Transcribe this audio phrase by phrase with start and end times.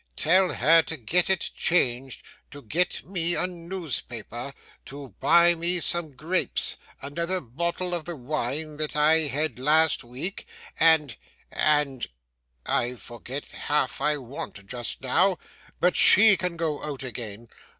[0.15, 4.51] 'Tell her to get it changed, to get me a newspaper,
[4.83, 10.47] to buy me some grapes, another bottle of the wine that I had last week
[10.79, 11.15] and
[11.51, 12.07] and
[12.65, 15.37] I forget half I want just now,
[15.79, 17.47] but she can go out again.